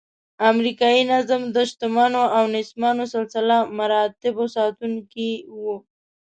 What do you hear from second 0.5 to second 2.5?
امریکایي نظم د شتمنو او